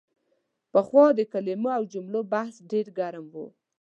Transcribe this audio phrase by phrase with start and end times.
[0.73, 3.35] پخوا د کلمو او جملو بحث ډېر ګرم و.